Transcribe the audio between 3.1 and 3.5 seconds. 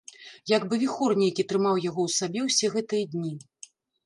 дні.